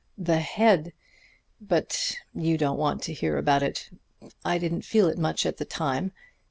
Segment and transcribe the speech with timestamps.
[0.17, 0.93] The head...
[1.61, 3.91] but you don't want to hear about it.
[4.43, 6.11] I didn't feel it much at the time.